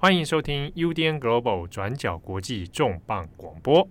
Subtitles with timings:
[0.00, 3.88] 欢迎收听 UDN Global 转角国际重磅广播。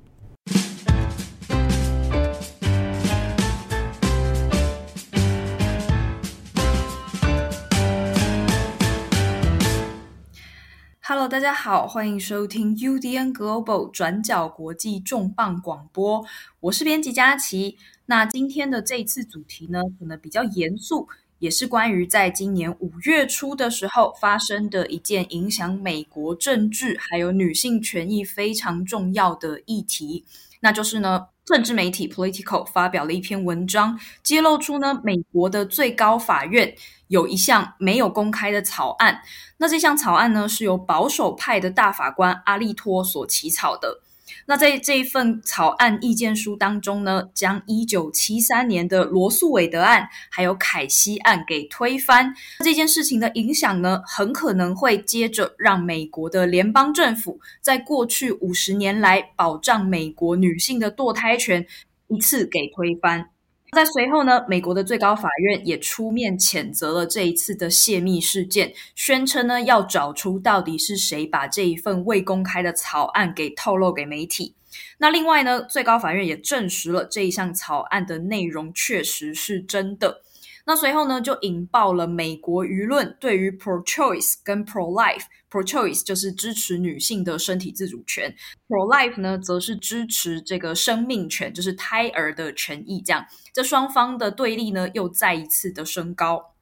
[11.01, 16.25] Hello，大家好，欢迎收听 UDN Global 转角国际重磅广播。
[16.61, 17.77] 我是编辑佳琪。
[18.05, 21.09] 那今天的这一次主题呢，可能比较严肃。
[21.39, 30.25] 也是关于在今年五月初的时候发生的一件影响美国政治还有女性权益非常重要的议题，
[30.61, 36.75] 那就是呢，政治媒体 Politico 发表了一篇文章，揭露出呢，美国的最高法院
[37.07, 39.21] 有一项没有公开的草案，
[39.57, 44.01] 那这项草案呢，是由保守派的大法官阿利托所起草的。
[44.49, 52.33] 那在这一份草案意见书当中呢，将一九七三年的罗素韦德案还有凯西案给推翻。
[52.63, 61.65] 这件事情的影响呢，很可能会接着让美国的联邦政府在过去五十年来保障美国女性的堕胎权
[62.07, 63.29] 一次给推翻。
[63.73, 74.55] 在随后呢，美国的最高法院也出面谴责了这一次的泄密事件，宣称呢要找出到底是谁把这一份未公开的草案给透露给媒体。
[74.99, 80.21] 那另外呢，最高法院也证实了这一项草案的内容确实是真的。
[80.69, 88.35] 那随后呢，就引爆了美国舆论对于 pro-choice 跟 pro-life，pro-choice 就是支持女性的身体自主权
[88.67, 93.01] ，pro-life 呢则是支持这个生命权，就是胎儿的权益。
[93.01, 96.53] 这样，这双方的对立呢又再一次的升高。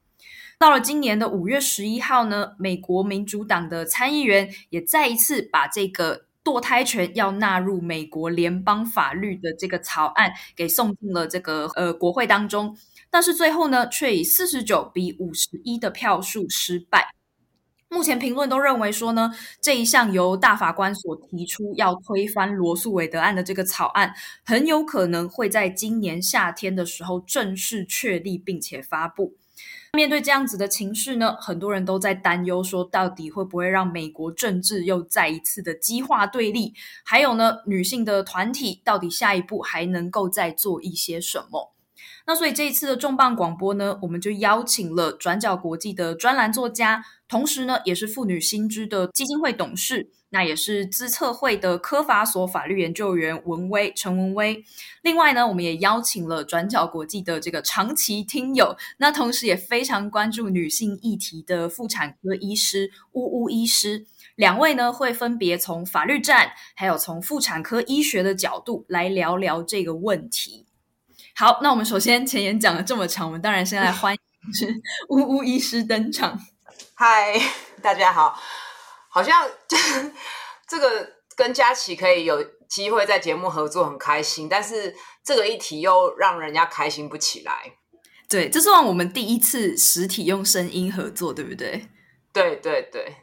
[0.59, 12.77] 到了今年的五月十一号呢，美国民主党的参议员也再一次把这个堕胎权要纳入美国联邦法律的这个草案给送进了这个呃国会当中。
[13.15, 17.15] 但是最后呢，却以四十九比五十一的票数失败。
[17.87, 24.13] 目前评论都认为说呢，这一项由大法官所提出要推翻罗诉韦德案的这个草案，
[24.43, 29.37] 很有可能会在今年夏天的时候正式确立并且发布。
[29.93, 36.73] 面对这样子的情势呢，很多人都在担忧说，到底会不会让美国政治又再一次的激化对立？
[37.05, 41.74] 还有呢，女性的团体到底下一步还能够再做一些什么？
[42.27, 54.63] 那所以这一次的重磅广播呢，我们就邀请了转角国际的专栏作家，同时呢，也是妇女新知的基金会董事，那也是资策会的科法所法律研究员文威陈文威。
[55.03, 64.07] 另外呢，我们也邀请了转角国际的这个长期听友，那同时也非常关注女性议题的妇产科医师呜呜医师。
[64.35, 70.65] 两位呢，会分别从法律战，还有从妇产科医学的角度来聊聊这个问题。
[71.37, 74.73] 好，那我们首先前言讲了这么长，我们当然先来欢迎是
[75.09, 76.39] 呜呜医师登场。
[76.93, 77.37] 嗨，
[77.81, 78.39] 大家好，
[79.09, 79.45] 好像
[80.65, 84.47] 这个跟佳琪可以有机会在节目合作，很开心。
[84.47, 84.95] 但是
[85.25, 87.73] 这个议题又让人家开心不起来。
[88.29, 91.89] 对，这算我们第一次实体用声音合作，对不对？
[92.31, 93.13] 对对对。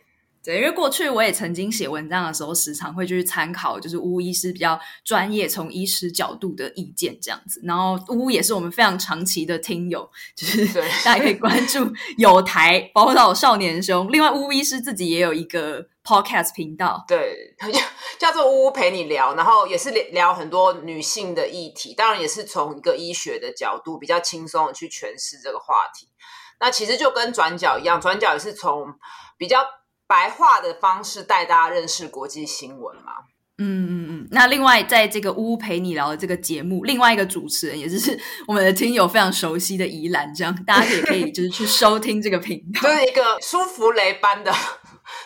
[0.44, 7.60] 对，因为过去我也曾经写文章的时候，时常会去参考，就是呜呜医师比较专业，从医师角度的意见这样子。
[7.62, 10.66] 然后呜呜也是我们非常长期的听友，就是
[11.04, 11.88] 大家可以关注
[12.18, 14.10] 有台宝岛少年兄。
[14.10, 17.54] 另外，呜呜医师自己也有一个 podcast 频道，对，
[18.18, 26.08] 叫做呜呜陪你聊，然后也是聊很多女性的议题，当然也是从一个医学的角度，比较轻松的去诠释这个话题。
[26.58, 28.92] 那其实就跟转角一样，转角也是从
[29.38, 29.64] 比较。
[30.12, 33.12] 白话的方式带大家认识国际新闻嘛？
[33.56, 34.28] 嗯嗯嗯。
[34.30, 44.52] 那另外，在这个呜呜陪你聊的这个节目，另外一个主持人也就是我们的听友非常熟悉的宜兰，这样大家也可以就是去收听这个频道， 就是一个舒芙蕾般的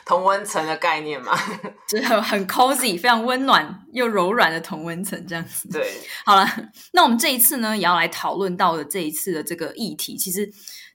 [0.05, 1.37] 同温层的概念嘛，
[1.89, 5.69] 就是很很 cozy，非常温暖又柔软的同温层这样子。
[5.69, 5.85] 对，
[6.25, 6.47] 好了，
[6.93, 10.49] 那我们这一次呢，也要来讨论到的这一次的这个议题，其实。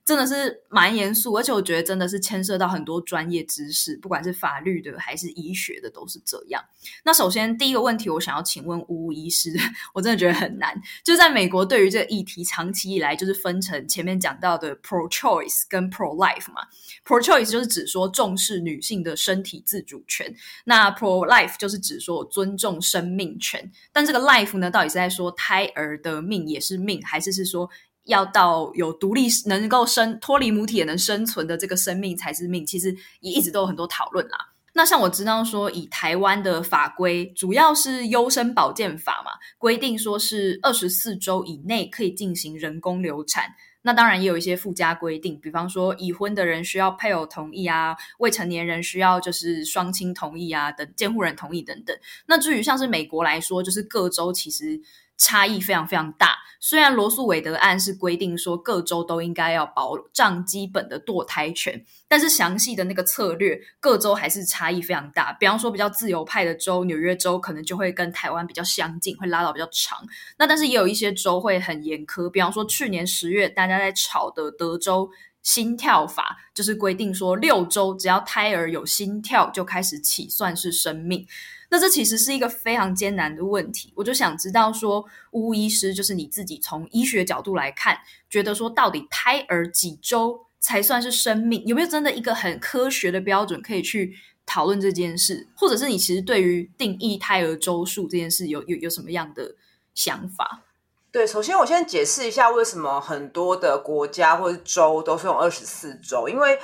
[0.04, 6.60] 真的是蛮严肃，而且我觉得真的是牵涉到很多专业知识，不管是法律的还是医学的，都是这样。
[7.04, 9.52] 那首先第一个问题，我想要请问呜呜医师，
[9.94, 10.74] 我真的觉得很难。
[11.04, 16.62] 就在美国，对于这个议题，长期以来就是分成前面讲到的 pro-choice 跟 pro-life 嘛。
[17.06, 20.34] pro-choice 就是指说重视女性的身体自主权，
[20.64, 23.70] 那 pro-life 就是指说尊重生命权。
[23.92, 27.70] 但这个 life 呢，到底是在说胎儿的命也是命，还是是说？
[28.04, 34.48] 要到有独立、能够生脱离母体也能生存的这个生命才是命，其实也一直都有很多讨论啦。
[34.74, 43.54] 那像我知道说，以台湾的法规，主要是优生保健法嘛，规定说是二十四周以内可以进行人工流产。
[43.82, 51.94] 那当然也有一些附加规定，比方说已婚的人需要配偶同意啊，未成年人需要就是双亲同意啊，等监护人同意等等。
[52.26, 54.80] 那至于像是美国来说，就是各州其实。
[55.22, 56.36] 差异非常非常大。
[56.58, 65.32] 虽然罗诉韦德案是规定说各州都应该要保障基本的堕胎权，但是详细的那个策略，各州还是差异非常大。
[65.34, 69.98] 比方说，比较自由派的州，纽约州可能就会跟台湾比较相近，会拉到比较长。
[70.38, 75.10] 那但是也有一些州会很严苛，比方说去年十月大家在吵的德州
[75.42, 81.26] 心跳法，就是规定说六周只要胎儿有心跳就开始起算是生命。
[81.72, 87.96] 那这其实是一个非常艰难的问题，我就想知道说，巫医师就是你自己从医学角度来看，
[88.28, 91.64] 觉得说到底胎儿几周才算是生命？
[91.64, 94.14] 有没有真的一个很科学的标准可以去
[94.44, 95.48] 讨论这件事？
[95.56, 99.54] 或者是你其实对于定义胎儿周数这件事有有有什么样的
[99.94, 100.64] 想法？
[101.10, 106.58] 对，首先我先解释一下为什么很多的国家或者州都是用二十四周，因为。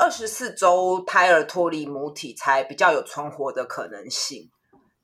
[0.00, 4.50] 二十四周胎儿脱离母体才比较有存活的可能性，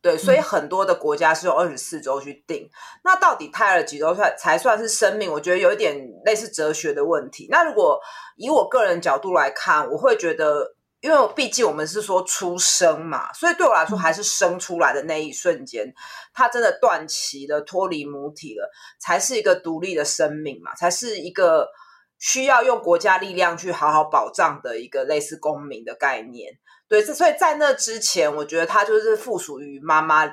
[0.00, 2.70] 对，所以很多的国家是用二十四周去定。
[3.04, 5.30] 那到底胎儿几周算才算是生命？
[5.30, 5.94] 我觉得有一点
[6.24, 7.46] 类似哲学的问题。
[7.50, 8.00] 那如果
[8.36, 15.92] 以我个人角度来看，我会觉得，因为毕竟我们是说出生嘛，所以对我来说还是生出来的那一瞬间，
[16.32, 21.68] 他真的断脐了，脱离母体了，才是一个独立的生命嘛，才是一个。
[22.18, 26.52] 需要用国家力量去好好保障的一个类似公民的概念，
[26.88, 30.24] 对，所以在那之前，我觉得他就是附属于妈妈，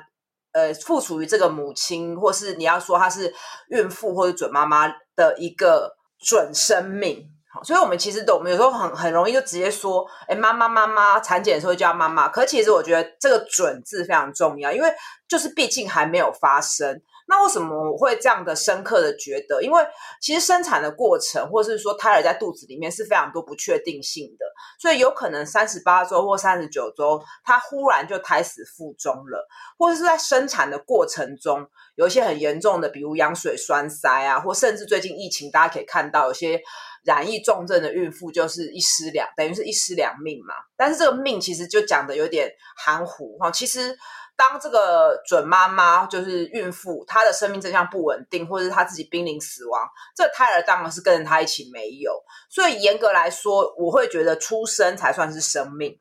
[0.52, 3.34] 呃，附属于这个母亲，或是你要说他是
[3.68, 7.30] 孕妇或者准妈妈的一个准生命。
[7.62, 12.28] 所以我们其实都，我们有时候很很容易就直接说，哎，妈妈妈妈，产检的时候叫妈妈。
[12.28, 14.92] 可其实我觉得这个“准”字非常重要，因为
[15.28, 17.00] 就是毕竟还没有发生。
[17.26, 19.62] 那为什么我会这样的深刻的觉得？
[19.62, 19.82] 因为
[20.20, 24.44] 其实生产的过程，或是说胎儿在肚子里面是非常多不确定性的，
[24.78, 29.48] 所以有可能三十八周或三十九周，他忽然就胎死腹中了，
[29.78, 36.60] 或者是在生产的过程中有一些很严重的，比如羊水栓塞啊，或甚至最近疫情，大家可以看到有些
[37.04, 40.54] 染疫重症的孕妇就是一尸两，等于是一尸两命嘛。
[40.76, 43.96] 但是这个命其实就讲得有点含糊哈，其实。
[44.36, 52.12] 当这个准妈妈就是孕妇，她的生命征象不稳定，或者是她自己濒临死亡，这胎儿当然是跟着她一起没有。
[52.50, 55.98] 所以严格来说，我会觉得出生才算是生命。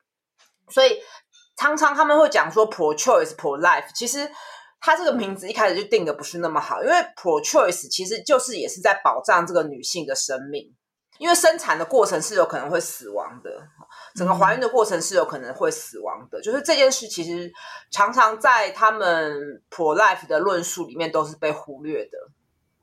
[0.70, 1.00] 所以
[1.56, 4.30] 常常他们会讲说 pro choice pro life，其实
[4.82, 10.74] 他这个名字一开始就定的不是那么好，因为 pro choice 其实就是也是在保障这个女性的生命。
[11.20, 13.52] 因为生产的过程是有可能会死亡的，
[14.16, 17.52] 整个怀孕的过程是有可能会死亡的，就是这件事其实
[17.92, 22.18] 常常在他们 pro life 的论述里面都是被忽略的。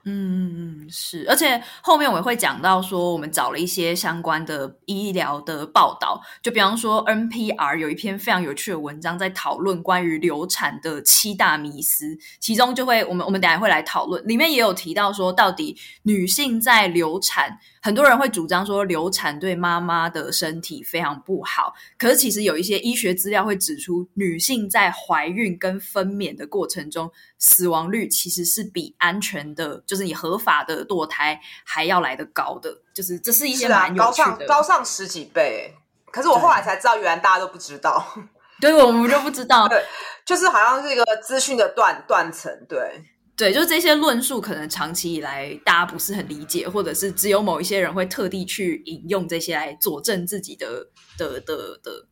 [0.05, 0.55] 嗯嗯
[0.87, 17.59] 嗯，是，而且后面我也会讲到说，我们找了一些相关的医疗的报道，就比方说 NPR 有一篇非常有趣的文章，在讨论关于流产的七大迷思，其中就会我们我们等下会来讨论，里面也有提到说，到底女性在流产。
[17.83, 21.73] 很多人会主张说，流产对妈妈的身体非常不好。
[21.97, 32.73] 可是，其实有一些医学资料会指出，女性在怀孕跟分娩的过程中，死亡率其实是比安全的，就是你合法的堕胎还要来得高的。
[32.95, 35.75] 就是这是一些蛮有趣的，高上高上十几倍。
[36.13, 38.07] 可是我后来才知道，原来大家都不知道。
[38.61, 39.67] 对，我们就不知道。
[39.67, 39.85] 对，
[40.25, 42.53] 就是好像是一个资讯的断断层。
[42.69, 43.05] 对。
[43.37, 50.87] 对，就这些论述，可能长期以来大家不是很理解，或者是只有某一些人会特地去引用这些来佐证自己的
[51.17, 52.07] 的的的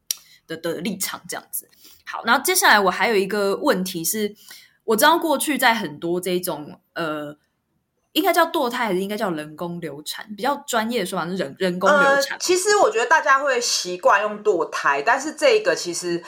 [0.47, 1.69] 的的立场，这样子。
[2.07, 4.35] 好，那接下来我还有一个问题是，
[4.88, 7.37] 我知道过去在很多这种呃，
[8.12, 10.26] 应该叫堕胎还是应该叫人工流产？
[10.35, 12.37] 比较专业的说法是人人工流产。
[12.37, 16.25] 呃，其实我觉得大家会习惯用堕胎，但是这个其实。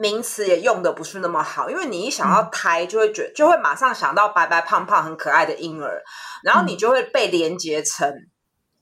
[0.00, 6.00] 名词也用的不是那么好，因为你一想到胎，就会觉就会马上想到白白胖胖很可爱的婴儿，
[6.44, 8.08] 然后你就会被连结成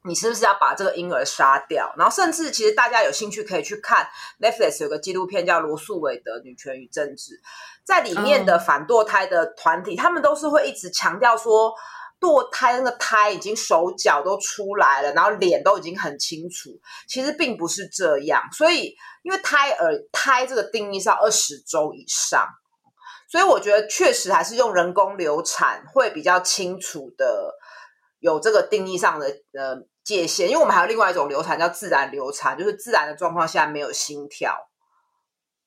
[0.06, 1.92] 你是不是要把这个婴儿杀掉？
[1.98, 4.08] 然后甚至其实大家有兴趣可以去看
[4.40, 7.32] Netflix 有个纪录片叫《罗素韦德女权与政治》，
[7.84, 11.74] 在里面的反堕胎的团体，他们都是会一直强调说。
[12.18, 16.70] 堕胎那个胎已经手脚都出来了，然后脸都已经很清楚，
[17.06, 18.42] 其实并不是这样。
[18.52, 22.48] 所以，因为胎儿胎这个定义是要二十周以上，
[23.30, 27.54] 所以我觉得确实还是用人工流产会比较清楚的
[28.20, 30.48] 有这个定义上的呃界限。
[30.48, 34.56] 因为我们还有另外一种流产叫自然流产，就是自然的状况下没有心跳。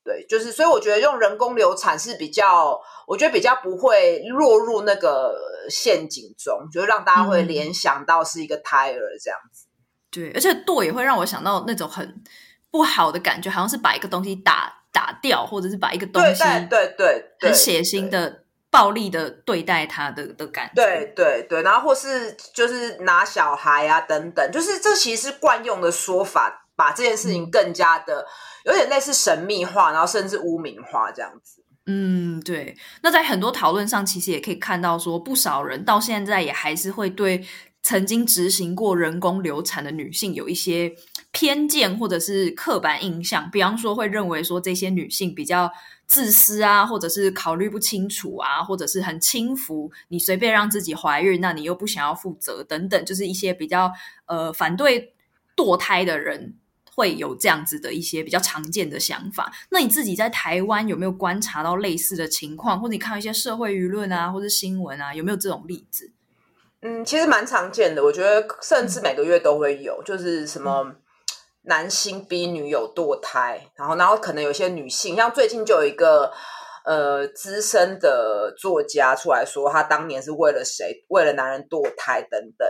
[0.02, 5.38] 对，就是所以我觉得用人工流产是比较，我觉得比较不会落入那个
[5.70, 9.68] 陷阱中，就是让大家会联想到是一个胎儿这样子。
[9.68, 12.24] 嗯、对，而且堕也会让我想到那种很
[12.72, 20.74] 不好的感觉，好像是把一个东西打打掉，或者是把一个东西对对对很血腥的暴力的对待他的的感觉。
[20.76, 28.22] 对对对，然后或是就是拿小孩啊等等，就是这其实是惯用的说法，把这件事情更加的。
[28.22, 28.26] 嗯
[28.66, 31.64] 有点类似神秘化，然后甚至污名化这样子。
[31.86, 32.78] 嗯，对。
[33.02, 37.44] 那在很多讨论上，其实也可以看到，说不少人到现在也还是会对
[37.82, 40.94] 曾经执行过人工流产的女性有一些
[41.32, 43.50] 偏见或者是刻板印象。
[43.50, 45.72] 比方说，会认为说这些女性比较
[46.10, 53.90] 自私啊，或者是考虑不清楚啊，或者是很轻浮，你随便让自己怀孕，那你又不想要负责等等，就是一些比较
[54.26, 55.14] 呃反对
[55.56, 56.56] 堕胎的人。
[56.92, 59.50] 会有这样子的一些比较常见的想法。
[59.70, 66.12] 那你自己在台湾有没有观察到类似的情况，或者你看一些社会舆论啊，或者新闻啊，有没有这种例子？
[66.82, 68.04] 嗯，其实蛮常见的。
[68.04, 70.94] 我觉得甚至每个月都会有，嗯、就是什么
[71.70, 76.34] 男性逼女友堕胎，然后然后可能有些女性，像最近就有一个
[76.84, 82.68] 呃资深的作家出来说，他当年是为了谁，为了男人堕胎等等。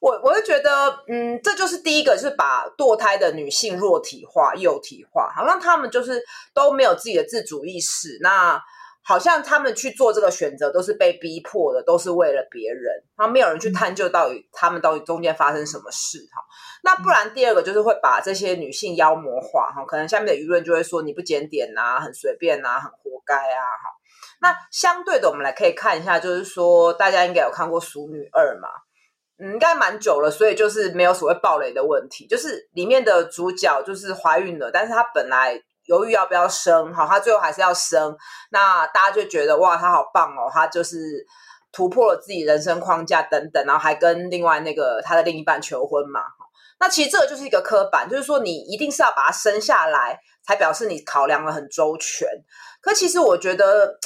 [0.00, 6.20] 我我就觉得，嗯，这就是第一个，就是把堕胎的女性弱体化、幼体化，好像他们就是
[6.52, 8.18] 都没有自己的自主意识。
[8.22, 8.60] 那
[9.02, 12.84] 好像他们去做这个选择都是被逼迫的，都是为了别人，
[13.16, 16.42] 然后没有人去探究到底他们到底中间发生什么事哈。
[16.82, 23.90] 那不然第二个就是会把这些女性妖魔化哈，可能下面的舆论就会说你不检点呐，很随便呐，很活该啊哈。
[24.42, 28.68] 那相对的，我们来可以看一下，就是说大家应该有看过《熟女二》嘛。
[29.42, 32.26] 嗯，应该蛮久了，所以就是没有所谓暴雷的问题。
[32.26, 38.16] 就是里面的主角就是怀孕了，但是她本来犹豫要不要生，好，他最后还是要生。
[38.50, 40.96] 那大家就觉得哇，他好棒哦，他就是
[41.72, 46.20] 突破了自己人生框架等等，然后还跟另外那个他的另一半求婚嘛。
[46.78, 52.28] 那其实这个就是一个刻板，就是说你一定是要把他生下来，才表示你考量的很周全。
[52.80, 53.98] 可其实我觉得。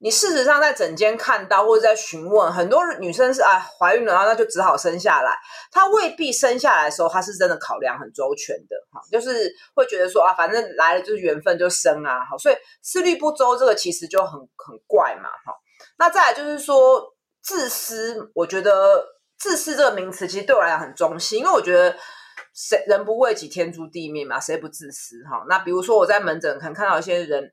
[0.00, 5.36] 你事实上在诊间看到或者在询问很多女生是啊怀孕了，然后那就只好生下来。
[5.72, 15.52] 她未必生下来的时候，她是真的考量很周全的哈，就是会觉得说啊，反正来了就是缘分就生啊，好，所以思虑不周这个其实就很很怪嘛哈。
[15.98, 17.02] 那再来就是说
[17.42, 19.04] 自私，我觉得
[19.36, 21.96] 自私这个名词其实对我来讲很中性，因为我觉得
[22.54, 25.44] 谁人不为己天诛地灭嘛，谁不自私哈？
[25.48, 27.52] 那比如说我在门诊可能看到一些人。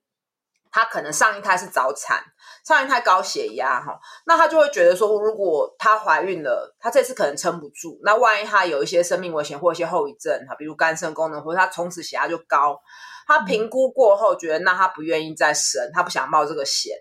[0.75, 2.22] 他可能上一胎是早产，
[2.65, 12.77] 上一胎高血压哈，那他就会觉得说，如果她怀孕了，她这次可能撑不住，那万一她有一些生命危险或一些后遗症哈，比如肝肾功能或者她从此血压就高，
[13.25, 16.94] 她评估过后觉得那她不愿意再生，她不想冒这个险，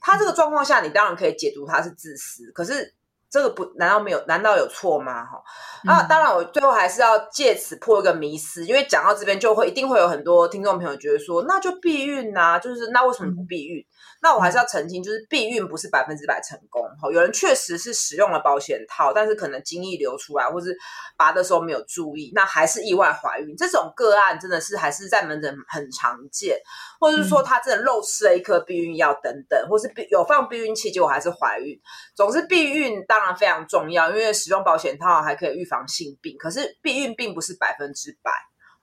[0.00, 2.94] 他这个状况下，你当然可以解读他是自私，可是。
[3.36, 4.24] 这个不难道没有？
[4.26, 5.22] 难道有错吗？
[5.26, 5.42] 哈、
[5.84, 6.06] 嗯、啊！
[6.08, 13.78] 当然，我最后还是要借此破一个迷思，因为讲到这边就会一定会有很多听众朋友觉得说，那就避孕呐、啊，就是那为什么不避孕？
[13.80, 13.84] 嗯
[14.22, 16.82] 那我还是要澄清，就是避孕不是百分之百成功。
[17.00, 20.76] 哈，有人确实是使用了保险套，但是可能精液流出来，或是
[21.16, 23.56] 拔的时候没有注意，那还是意外怀孕。
[23.56, 26.58] 这种个案真的是还是在门诊很常见，
[26.98, 31.78] 或者是说他真的漏吃了一颗避孕药等等，或是有放避孕器，结果还是怀孕。
[32.14, 36.36] 总之，避孕当然非常重要，因为使用保险套还可以预防性病。
[36.38, 38.30] 可是避孕并不是百分之百。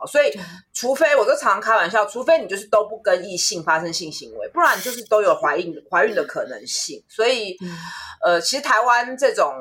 [0.06, 0.32] 所以，
[0.74, 7.04] 除非我就常常开玩笑，除非你就是都不跟异性发生性行为，不然就是都有怀孕怀孕的可能性。
[7.08, 7.58] 所以，
[8.24, 9.54] 呃，其实台湾这种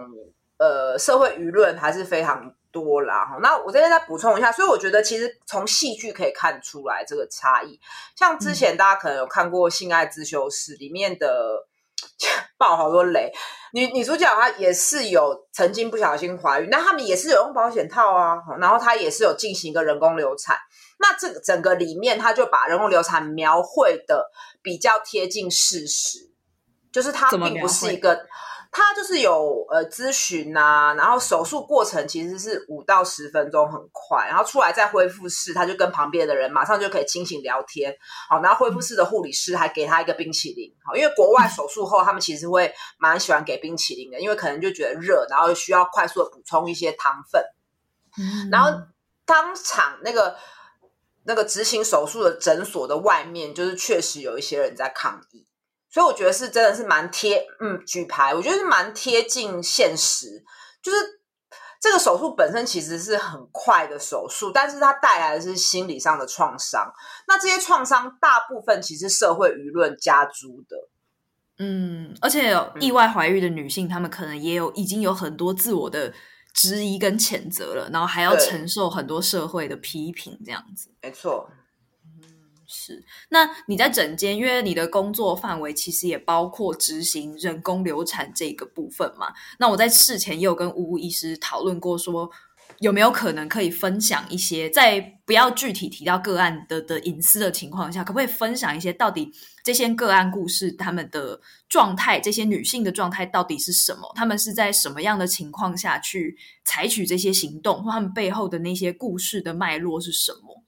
[0.58, 3.24] 呃社会舆论还是非常多啦。
[3.24, 7.78] 哈，那我这边再补充一下，所以我觉得其实从戏剧可以看出来这个差异。
[8.16, 11.66] 像之前大家可能有看过《性爱自修室》里面的。
[12.58, 13.32] 爆好多雷，
[13.72, 20.56] 女女主角她也是有曾经不小心怀孕，那他们也是有用保险套啊，然后她也是有进行一个人工流产，
[21.00, 24.30] 那这个整个里面他就把人工流产描绘的
[24.62, 26.30] 比较贴近事实，
[26.92, 28.26] 就是它并不是一个。
[28.74, 37.94] 他就是有呃咨询呐，然后手术过程其实是五到十分钟，很快，然后出来在恢复室，他就跟旁边的人马上就可以清醒聊天，
[38.30, 47.44] 好，然后恢复室的护理师还给他一个冰淇淋，好，因为国外手术后他们其实会蛮喜欢给冰淇淋的，因为可能就觉得热，然后需要快速的补充一些糖分，
[48.50, 48.70] 然后
[49.26, 50.34] 当场那个
[51.24, 55.46] 那个执行手术的诊所的外面，就是确实有一些人在抗议。
[55.92, 60.42] 所以我觉得是真的是蛮贴，嗯，举牌，我觉得是蛮贴近现实。
[60.82, 60.98] 就是
[61.78, 66.90] 这个手术本身其实是很快的手术，但是它带来的是心理上的创伤。
[67.28, 70.88] 那这些创伤大部分其实社会舆论加诸的。
[71.58, 76.10] 嗯，而且有意外怀孕的女性，她、嗯、们可能也有已经有很多自我的
[76.54, 80.88] 质疑跟谴责了，然后还要承受很多社会的批评，这样子。
[81.02, 81.50] 没错。
[82.74, 89.30] 是，那你在诊间，因为你的工作范围其实也包括执行人工流产这个部分嘛。
[89.58, 92.30] 那我在事前也有跟乌乌医师讨论过，说
[92.78, 99.30] 有没有可能可以分享一些，在不要具体提到个案的的隐私的情况下，可不可以分享一些到底
[99.62, 101.38] 这些个案故事他们的
[101.68, 104.10] 状态，这些女性的状态到底是什么？
[104.14, 110.61] 他们是在什么样的情况下去采取这些行动，或他们背后的那些故事的脉络是什么？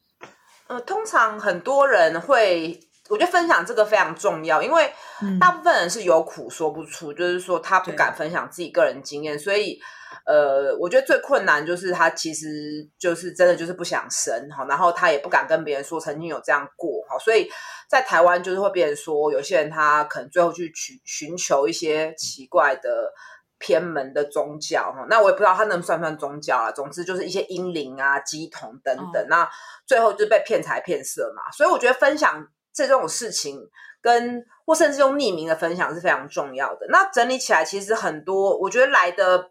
[0.66, 2.80] 呃，通常很多人会，
[3.11, 4.90] 我觉得分享这个非常重要，因为
[5.38, 9.78] 大部分人是有苦说不出，嗯、就是说他不敢分享自己个人经验，所以
[10.25, 17.47] 呃，我觉得最困难就是他其实就是真的就是不想生哈，然后他也不敢跟别人说曾经有这样过哈，所以
[17.88, 23.12] 在台湾就是会变成说，有些人他可能最后去寻寻求一些奇怪的。
[23.64, 26.71] 偏门的宗教哈，那我也不知道他能算不算宗教啊。
[26.71, 29.50] 总之就是一些阴灵啊、乩童等等，哦、那
[29.87, 31.50] 最后就被骗财骗色嘛。
[31.50, 33.59] 所以我觉得分享这种事情
[34.02, 36.87] 跟，跟或甚至用匿名的分享是非常重要的。
[36.90, 39.50] 那整理起来，其实很多我觉得来的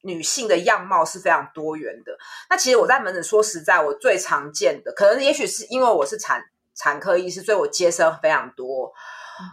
[0.00, 2.16] 女性的样貌是非常多元的。
[2.48, 6.42] 那其实我在门诊说实在，我最常见的，可能也许是因为我是产
[6.74, 8.90] 产科医师，所以我接生非常多。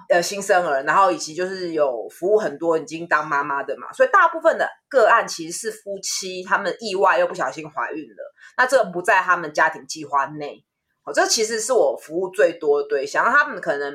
[0.09, 10.63] 呃，新生儿，然后以及就是有服务很多已经当妈妈的嘛，所以大部分的个案其实是夫妻他们意外又不小心怀孕了，那这个不在他们家庭计划内，
[11.03, 13.93] 哦，这其实是我服务最多的对象，他们可能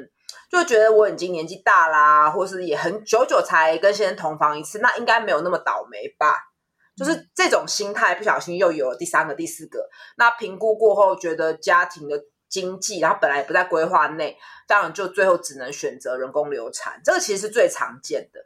[0.50, 6.36] 就觉得我已经年纪大啦，或是也很久久才跟先生同房一次，那应该没有那么倒霉吧？
[6.96, 12.20] 就是这种心态，不小心又有了第三个、第四个，那评估过后觉得家庭的。
[12.56, 18.40] 经济，然后本来也不在规划内，当然就最后只能选择人工流产，这个其实是最常见的。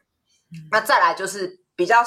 [0.52, 2.02] 嗯、那再来就是比较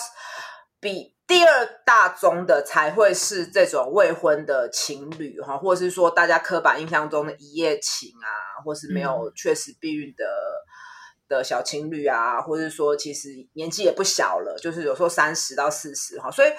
[0.82, 10.26] 比第二大宗的才会是这种未婚的情侣哈，或者是说大家刻板印象中的一夜情啊，或是没有确实避孕的。
[10.26, 10.84] 嗯
[11.30, 16.50] 的小情侣啊，或者说其实年纪也不小了，就是有时候三十到四十哈，所以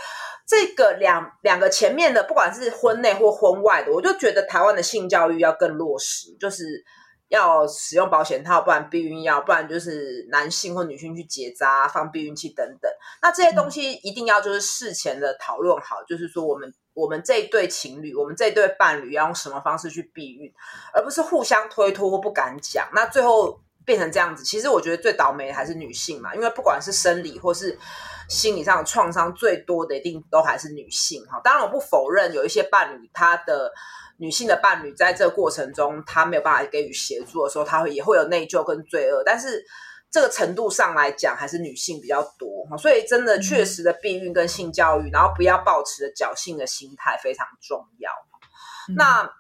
[0.47, 6.85] 这个两两个前面的，不管是婚内或婚外的，我就觉得台湾的性教育要更落实，就是
[7.29, 12.91] 要使用保险套，不然避孕药，不然就是男性或女性去结扎、放避孕器等等。
[13.23, 20.53] 那这些东西一定要就是事前的讨论好，就是说我们我们这一对情侣，我们这一对伴侣要用什么方式去避孕，
[20.93, 22.89] 而不是互相推脱或不敢讲。
[22.95, 23.61] 那最后。
[23.87, 27.79] 变成这样子，其实我觉得最倒霉的还是女性嘛，因为不管是生理或是
[28.29, 31.41] 心理上的创伤，最多的一定都还是女性哈。
[31.45, 33.73] 当然，我不否认有一些伴侣，他的
[34.19, 39.23] 女性的伴侣在这个过程中，他没有办法给予协助的时候，他会也会有内疚跟罪恶。
[39.25, 39.65] 但是
[40.11, 42.77] 这个程度上来讲，还是女性比较多哈。
[42.77, 48.11] 所以真的确实的避孕跟性教育，然后不要抱持着侥幸的心态非常重要。
[48.89, 49.31] 嗯、那。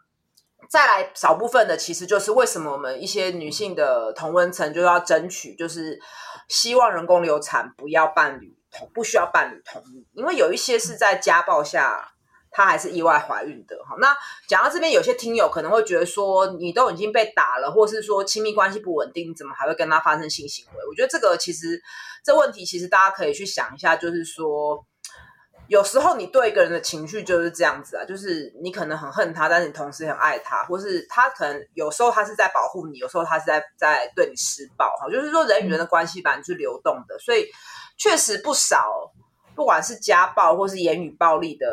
[0.67, 6.01] 再来少部分的，其实就是为什么我们一些女性的同温层就要争取，就是
[6.49, 12.13] 希望人工流产不要伴侣同不需要伴侣同意，因为有一些是在家暴下，
[12.51, 13.77] 她还是意外怀孕的。
[13.89, 14.15] 好，那
[14.49, 20.87] 讲到这边，有些听友可能会觉得说，你都已经被打了，或是说亲密关系不稳定，怎么还会跟他发生性行为？
[20.89, 21.81] 我觉得这个其实
[22.25, 24.85] 这问题，其实大家可以去想一下，就是说。
[25.67, 35.09] 有时候你对一个人的情绪就是这样子啊，就是你可能很恨他，但是你同时很爱他，或是他可能有时候他是在保护你，有时候他是在在对你施暴哈。
[35.11, 37.47] 就是说人与人的关系本来是流动的，所以
[37.97, 39.13] 确实不少，
[39.55, 41.67] 不管是家暴或是言语暴力的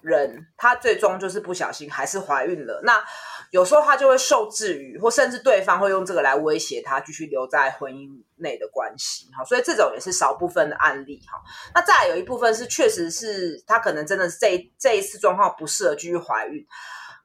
[0.00, 2.80] 人，他最终就是不小心还是怀孕了。
[2.84, 3.02] 那
[3.50, 11.38] 有时候他就会受制于，或甚至对方会用这个来威胁他继续留在婚姻内的关系，哈，所以这种也是少部分的案例，哈。
[11.74, 16.66] 那再有一部分是确实是他可能真的是这这一次状况不适合继续怀孕，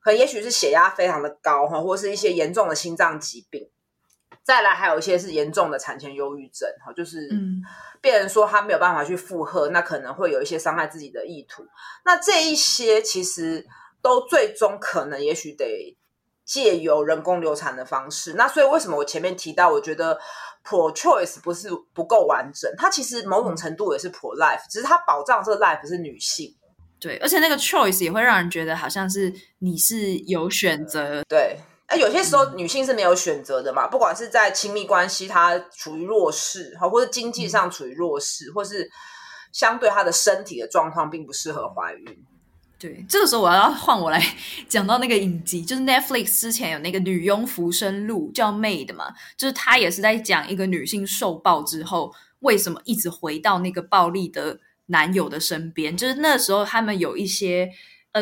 [0.02, 3.70] 可也许是血压非常的高，哈，或是一些严重的心脏疾病。
[4.48, 7.62] 再来还有一些是严重的产前忧郁症，哈，就是嗯，
[8.00, 11.68] 别人说他没有办法去负荷，那可能会有一些伤害自己的意图。
[12.06, 13.66] 那这一些其实
[14.02, 15.98] 都最终可能也许得。
[16.48, 20.18] 借由人工流产的方式，那所以为什么我前面提到，我觉得
[20.64, 26.56] pro choice 不是不够完整，它其实某种程度也是 pro life，只是它保障这个 life 是女性，
[27.02, 29.30] 对，而且那个 choice 也会让人觉得好像是
[29.60, 38.90] 你是有选择，对，哎，有些时候女性是没有选择的嘛，不管是在亲密关系，她处于弱势，好，或者经济上处于弱势，或是
[39.52, 42.26] 相对她的身体的状况并不适合怀孕。
[42.80, 44.22] 对，这个时候我要换我来
[44.70, 55.96] 讲到那个影集，就是 Netflix 之前有那个《女佣浮生录》叫 Made 嘛，就是她也是在讲一个女性受暴之后，为什么一直回到那个暴力的男友的身边。
[55.98, 57.72] 就是那时候他们有一些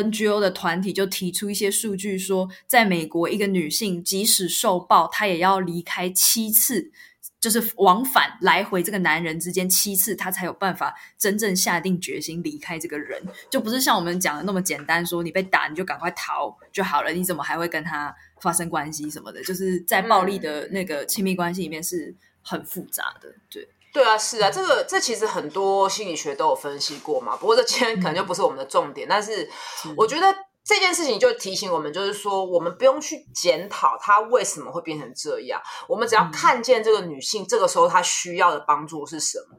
[0.02, 6.90] NGO 的团体就提出一些数据说，在美国一个女性即使受暴，她也要离开七次。
[7.38, 19.44] 就是往返来回这个男人之间七次，她才有办法真正下定决心离开这个人，就不是像我们讲的那么简单，说你被打你就赶快逃就好了，你怎么还会跟他发生关系什么的？
[19.44, 23.32] 就是在暴力的那个亲密关系里面是很复杂的。
[23.48, 27.34] 对，对啊，是啊，这个这其实很多心理学都有分析过嘛。
[27.36, 29.48] 不过这今天可能就不是我们的重点，嗯、但是
[29.96, 30.34] 我觉得。
[30.68, 39.56] 这件事情就提醒我们，就是说，我们不用去检讨她为什么会变成这样，我们只要看见这个女性，嗯、这个时候她需要的帮助是什么。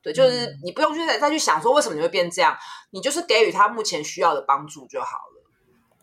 [0.00, 2.56] 对，就是你不用去再再去想说为什么你会变这样，
[2.92, 5.33] 你就是给予她目前需要的帮助就好了。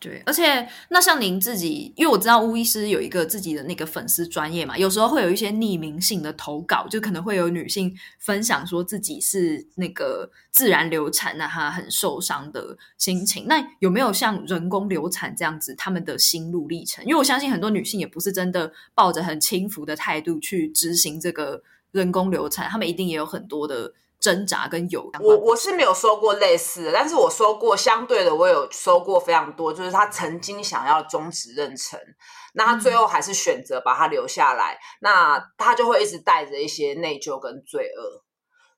[0.02, 13.46] 对，而且那像您自己，因为我知道巫医师有一个自己的那个粉丝专业嘛，有时候会有一些匿名性的投稿，就可能会有女性分享说自己是那个自然流产，那她很受伤的心情。
[13.46, 17.04] 那有没有像人工流产这样子他们的心路历程？
[17.04, 21.62] 因为我相信很多女性也不是真的抱着很轻浮的态度去执行这个
[21.92, 23.92] 人工流产，她们一定也有很多的。
[24.22, 31.98] 挣扎跟有，我我是没有说过类似的，但是我说过相对的，我有说过非常多，就是他曾经想要终止妊娠，
[32.54, 38.22] 那他最后还是选择把他留下来，那他就会一直带着一些内疚跟罪恶。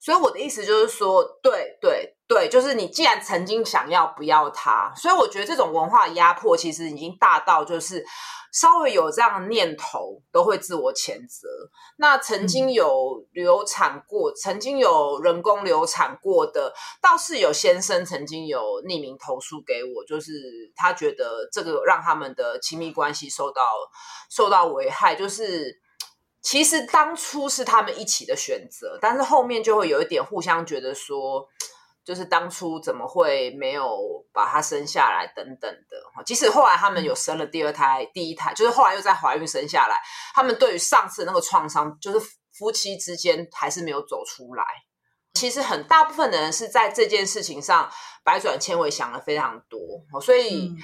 [0.05, 8.05] 所以我的意思就是说，对对对，就是你既然曾经想要不要他，所以我觉得这种文化压迫其实已经大到就是。
[8.55, 11.49] 稍微有这样的念头，都会自我谴责。
[11.97, 20.31] 那曾经有流产过，嗯、曾经有人工流产过的，倒是有先生曾经有匿名投诉给我，就是
[20.77, 23.61] 他觉得这个让他们的亲密关系受到
[24.31, 25.17] 受到危害。
[25.17, 25.77] 就是
[26.45, 31.49] 其实当初是他们一起的选择，但是后面就会有一点互相觉得说。
[32.07, 33.99] 就是当初怎么会没有
[34.31, 39.99] 把他生下来等等的，即使后来他们有生了第二胎、第一胎，就是后来又在怀孕生下来，
[40.35, 42.21] 他们对于上次那个创伤，就是
[42.53, 44.63] 夫妻之间还是没有走出来。
[45.33, 47.91] 其实很大部分的人是在这件事情上
[48.23, 49.81] 百转千回想了非常多，
[50.21, 50.75] 所以。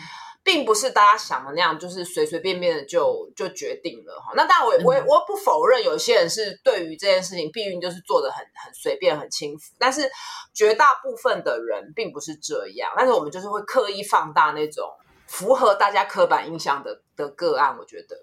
[0.42, 4.32] 并不是大家想的那样，就是随随便便的就就决定了哈。
[4.34, 10.10] 那当然，我也我也我不否认有些人是对于这件事情避孕就是做的很很随便很轻浮，但是
[10.54, 12.90] 绝大部分的人并不是这样。
[12.96, 14.88] 但是我们就是会刻意放大那种
[15.26, 18.16] 符合大家刻板印象的的个案，我觉得，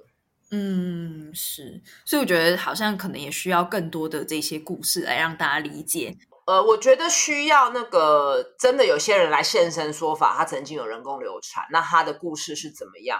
[0.51, 1.81] 嗯，是。
[2.03, 6.17] 所以我觉得好像可能也需要更多的这些故事来让大家理解。
[6.47, 13.19] 呃，我觉得需要那个真的有些人来现身说法，他曾经有人工流产，那他的故事是怎么样？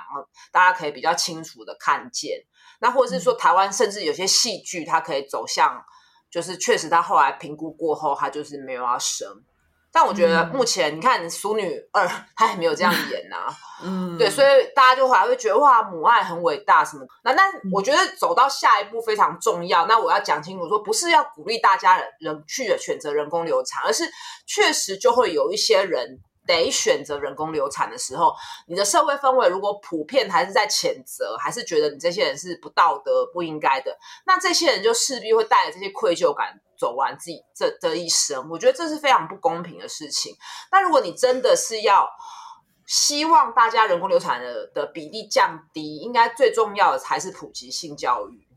[0.49, 2.45] 大家可以比较清楚的看见。
[2.79, 5.83] 那或者是说，台湾甚至有些戏剧，它可以走向，
[6.31, 9.43] 就是确实他后来评估过后，他就是没有要生。
[9.91, 17.05] 但我觉得目前、嗯、你看《淑女二》，她也没有这样演呐、啊， 嗯，对，所以大家就还会觉得哇，母爱很伟大什么。
[17.23, 19.85] 那那我觉得走到下一步非常重要。
[19.87, 24.03] 那我要讲清楚说，不是要鼓励大家人去选择人工流产，而是
[24.45, 26.19] 确实就会有一些人。
[26.47, 28.33] 得选择人工流产的时候，
[28.69, 33.93] 你的社会氛围如果普遍还是在谴责，还是觉得你这些人是不道德、不应该的，
[34.25, 38.49] 那这些人就势必会带着这些愧疚感走完自己这这一生。
[38.49, 40.35] 我觉得这是非常不公平的事情。
[40.71, 42.07] 那如果你真的是要
[42.85, 48.47] 希望大家人工流产的的比例降低，应该最重要的还是普及性教育。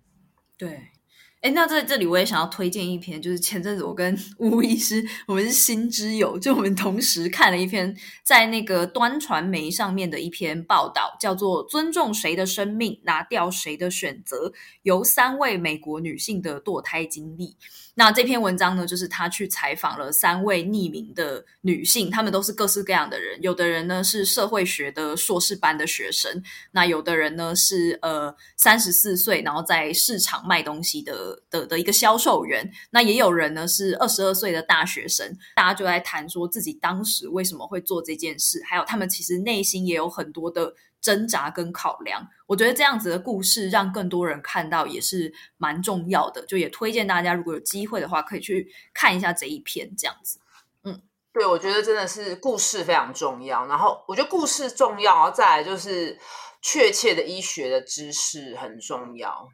[0.56, 0.92] 对。
[1.40, 14.48] 哎，那在这里我也想要推荐一篇，就是前阵子我跟巫医师，我们是新知友，就我们同时看了一篇在那个端传媒上面的一篇报道，叫做《尊重谁的生命，拿掉谁的选择》，
[14.82, 17.56] 由三位美国女性的堕胎经历。
[17.94, 23.38] 那这篇文章呢，就是他去采访了三位匿名的女性，她们都是各式各样的人。
[23.42, 32.70] 有的人呢是社会学的硕士班的学生，那有的人呢是呃三十四岁，然后在市场卖东西的的的一个销售员。
[32.90, 35.36] 那也有人呢是二十二岁的大学生。
[35.54, 40.74] 大家就在谈说自己当时为什么会做这件事，还有他们其实内心也有很多的。
[41.02, 46.44] 挣扎跟考量，我觉得这样子的故事让更多人看到也是蛮重要的。
[46.44, 50.40] 就也推荐大家，如果有机会的话，可以去看一下这一篇这样子。
[50.84, 51.00] 嗯，
[51.32, 53.66] 对，我觉得真的是故事非常重要。
[53.66, 56.18] 然后我觉得故事重要，然后再来就是
[56.60, 59.48] 确切的医学的知识很重要。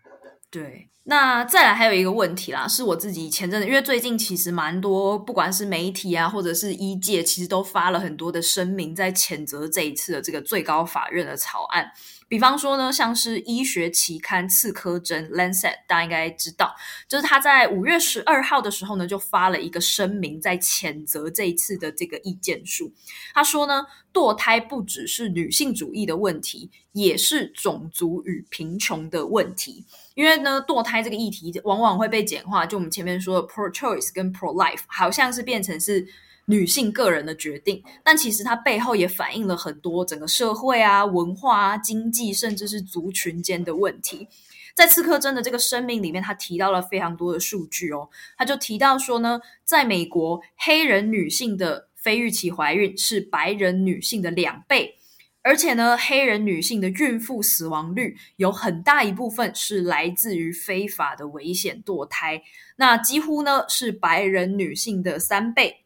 [0.57, 0.89] 对。
[1.09, 11.89] 那再来还有一个问题啦，是我自己前阵子，因为最近其实蛮多，不管是媒体啊，或者是医界，其实都发了很多的声明，在谴责这一次的这个最高法院的草案。
[12.27, 16.75] 比方说呢，像是医学期刊《刺科针》（Lancet），大家应该知道，
[17.07, 22.93] 就是他在五月十二号的时候呢，就发了一个声明，在谴责这一次的这个意见书。
[23.33, 29.85] 他说呢，堕胎不只是女性主义的问题，也是种族与贫穷的问题。
[30.17, 36.05] 因为呢，堕胎这个议题往往会被简化，就我们前面说的 pro-choice 跟 pro-life，好像是变成是。
[36.49, 44.29] 女性个人的决定，但其实它背后也反映了很多整个社会啊、文化啊、经济，甚至是族群间的问题。
[44.73, 48.09] 在刺客真的这个生命里面，他提到了非常多的数据哦。
[48.39, 54.99] 他就提到说呢，在美国，黑人女性的非预期怀孕是白人女性的两倍，
[55.47, 62.43] 而且呢，黑人女性的孕妇死亡率有很大一部分是来自于非法的危险堕胎，
[62.79, 65.85] 那几乎呢是白人女性的三倍。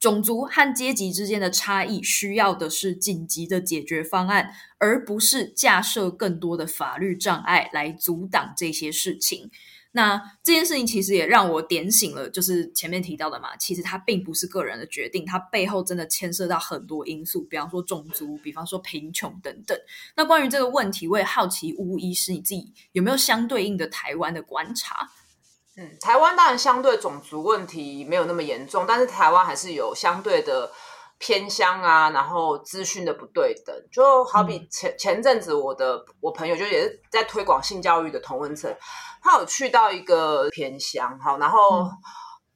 [0.00, 9.52] 种族和阶级之间的差异需要的是紧急的解决方案，而不是架设更多的法律障碍来阻挡这些事情。
[9.96, 19.78] 那这件事情其实也让我点醒了，就是前面提到的嘛，其实它并不是个人的决定，它背后真的牵涉到很多因素，比方说种族，比方说贫穷等等。
[20.16, 25.08] 那关于这个问题，我也好奇巫医师你自己有没有相对应的台湾的观察？
[25.76, 30.72] 嗯，台湾当然相对种族问题没有那么严重，但是台湾还是有相对的
[31.18, 38.72] 偏乡啊，然后资讯的不对等，就好比前前阵子我的我朋友就也是在推广性教育的同温层，
[39.24, 41.90] 他有去到一个偏乡，好，然后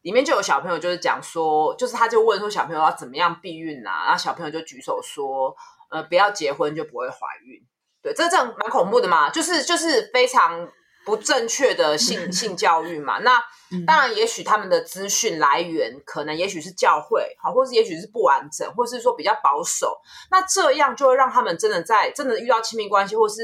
[0.03, 5.57] 里面就有小朋友就是讲说，就是他就问说小朋友要怎么样避孕啊，然后小朋友就举手说，
[5.91, 7.61] 呃，不要结婚就不会怀孕，
[8.03, 10.69] 对，这这样蛮恐怖的嘛，就是就是非常。
[11.05, 13.43] 不正确的性 性教育嘛，那
[13.87, 19.97] 当然，也许他们的资讯来源可能，也许是教会，好，或是也许是不完整，或是说比较保守。
[20.31, 23.37] 那这样就会让他们真的在真的遇到亲密关系，或是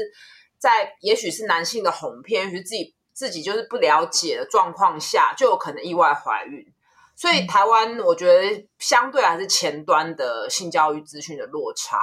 [0.59, 6.63] 在也许是男性的哄骗，也许自己自己就是不了解的状况下，就有可能意外怀孕。
[7.17, 11.97] 所以台湾，我觉得相对还是前端的性教育资讯的落差，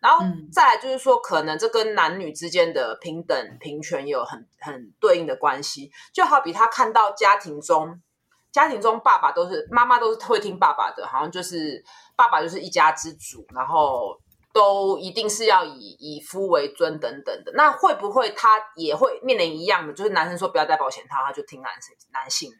[0.00, 5.90] 然后再来就是说，可能这跟男女之间的平等平权也有很很对应的关系。
[6.12, 8.00] 就好比他看到家庭中，
[8.52, 11.82] 家庭中爸爸都是妈妈都是会听爸爸的，好像就是
[12.14, 14.16] 爸爸就是一家之主，然后
[14.52, 17.52] 都一定是要以以夫为尊等等的。
[17.54, 19.92] 那会不会他也会面临一样的？
[19.92, 22.56] 就是男生说不要戴保险套，他就听男生男性的。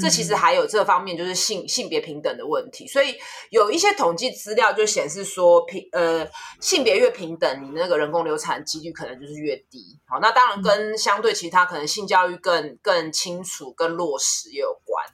[0.00, 2.86] 这其实还有这方面，就是性性别平等的问题。
[2.86, 3.16] 所以
[3.50, 6.24] 有一些统计资料就显示说，平呃
[6.60, 9.98] 性别越平等，你那个人工流产几率可能就是越低。
[10.06, 15.04] 好，那当然跟相对其他可能性教育更更清楚、更落实也有关。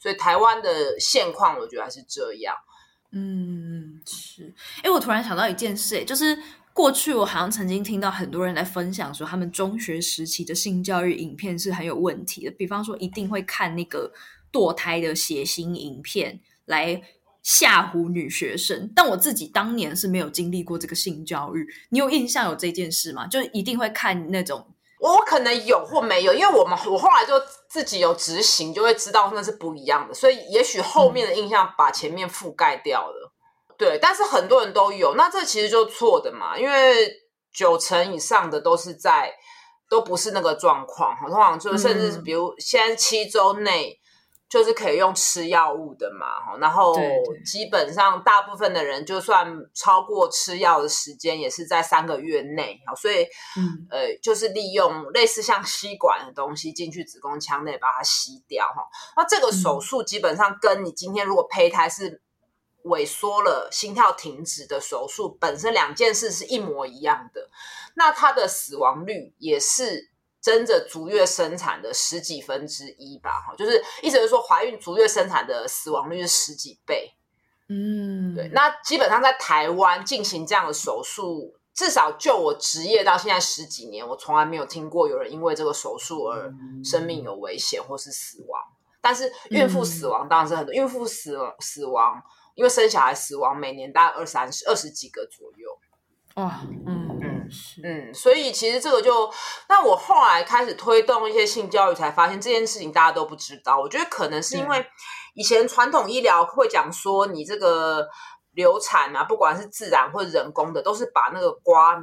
[0.00, 2.56] 所以台湾的现况，我觉得还是这样。
[3.12, 4.52] 嗯，是。
[4.82, 6.36] 哎，我突然想到一件事，就是。
[6.74, 12.50] 过去我好像曾经听到很多人来分享说，他们中学时期的性教育影片是很有问题的。
[12.52, 14.10] 比方说，一定会看那个
[14.50, 17.02] 堕胎的血腥影片来
[17.42, 18.90] 吓唬女学生。
[18.96, 23.26] 但我自己当年是没有经历过这个性教育，你有印象有这件事吗？
[23.26, 24.66] 就一定会看那种，
[25.32, 27.34] 可能有或没有，因为我们我后来就
[27.68, 30.12] 自己有执行，就会知道那是不一样的。
[30.12, 33.28] 所以也许后面的印象把前面覆盖掉了。
[33.28, 33.32] 嗯
[33.78, 37.10] 对，但是很多人都有，那这其实就错的嘛，因为
[37.52, 39.32] 九成以上的都是在
[39.88, 43.98] 都不是那个状况，通常就甚至比如现在七周内
[44.52, 46.94] 就是可以用吃药物的嘛，然后
[47.42, 53.24] 基本上大部分的人就算超过吃药的时间也是在三个月内，所以
[53.88, 58.86] 呃就是利用类似像吸管的东西进去子宫腔内把它吸掉哈，
[59.16, 62.20] 那这个手术基本上跟你今天如果胚胎是。
[62.84, 67.48] 萎缩了，心跳停止的手术本身两件事是一模一样的，
[67.94, 70.10] 那它的死亡率也是
[70.42, 73.30] 真的足月生产的十几分之一吧？
[73.46, 77.14] 哈，就是意思是说，怀孕足月生产的死亡率是十几倍。
[77.68, 78.50] 嗯，对。
[78.52, 86.52] 那基本上在台湾进行这样的手术，至少就我职业到现在十几年，我从来没有听过有人因为这个手术而
[86.84, 88.60] 生命有危险或是死亡。
[89.00, 92.22] 但是孕妇死亡当然是很多，孕妇死死亡。
[92.54, 95.70] 因为生小孩死亡每年大概二三十二十几个左右，
[96.34, 97.08] 哇，嗯
[97.78, 99.30] 嗯嗯，所以其实这个就，
[99.68, 103.78] 那我后来开始推动一些性教育，才发现这件事情大家都不知道。
[103.78, 104.86] 我觉得可能是因为
[105.34, 108.08] 以前传统医疗会讲说，你这个
[108.52, 112.02] 流产啊，不管是自然或者人工的，都是把那个刮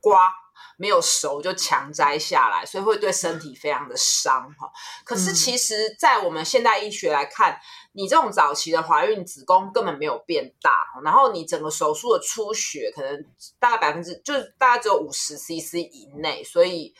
[0.00, 0.30] 刮
[0.76, 4.70] 没有熟就强摘下来，所以会对身体非常的伤哈。
[5.04, 7.58] 可是其实，在我们现代医学来看，
[7.92, 13.24] 你这种早期的怀孕，子宫根本没有变大，然后你整个手术的出血可能
[13.58, 16.94] 大概百分之就是大概只有五十 CC 以内，所以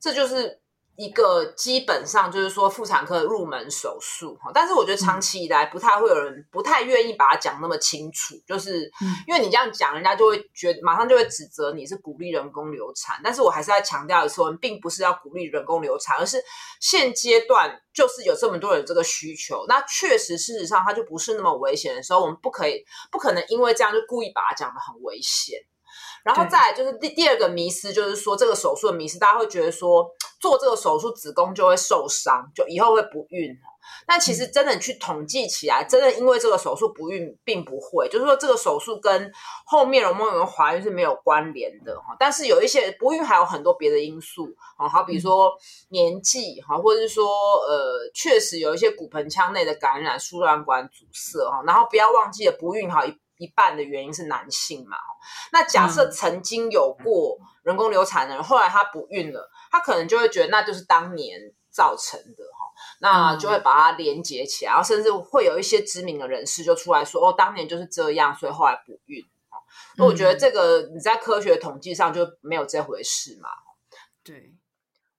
[0.00, 0.60] 这就是。
[1.00, 8.82] 一个基本上就是说妇产科入门手术哈，但是我觉得长期以来不太会有人不太愿意把它讲那么清楚，就是
[9.26, 13.18] 因为你这样讲，人家就会觉得马上就会指责你是鼓励人工流产。
[13.24, 16.36] 但是我还是要强调一次，我们并不是要鼓励人工流产，而是
[16.82, 25.58] 现阶段就是有这么多人这个需求，那确实事实上它就不是那么危险的时候，我们不可以不可能因为这样就故意把它讲的很危险。
[26.24, 30.06] 然后再来就是第第二个迷思，就是说这个手术的迷思，大家会觉得说
[30.40, 33.56] 做这个手术子宫就会受伤，就以后会不孕。
[34.06, 39.32] 但其实真的去统计起来，真的因为这个手术不孕并不会，就是说这个手术跟
[39.64, 42.14] 后面容不容易怀孕是没有关联的哈。
[42.18, 45.52] 但是有一些不孕还有很多别的因素，好比如说
[45.88, 47.26] 年纪哈，或者是说
[47.66, 51.62] 呃，确实有一些骨盆腔内的感染、输卵管阻塞哈。
[51.66, 53.02] 然后不要忘记了不孕哈。
[53.40, 54.98] 一半的原因是男性嘛？
[55.50, 69.24] 那假设曾经有过人工流产的人，后来他不孕了，他可能就会觉得那就是当年造成的哈，那就会把它连接起来，然后甚至会有一些知名的人士就出来说：“哦，当年就是这样，所以后来不孕。”
[69.96, 73.48] 那我觉得这个你在科学统计上就没有这回事嘛？
[74.22, 74.54] 对。